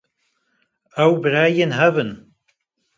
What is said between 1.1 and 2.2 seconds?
birayên hev in